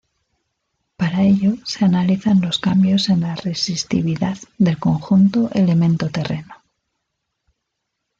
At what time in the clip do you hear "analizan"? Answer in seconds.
1.85-2.41